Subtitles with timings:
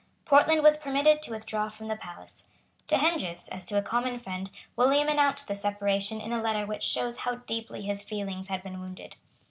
[0.25, 2.43] Portland was permitted to withdraw from the palace.
[2.87, 6.81] To Heinsius, as to a common friend, William announced this separation in a letter which
[6.81, 9.15] shows how deeply his feelings had been wounded.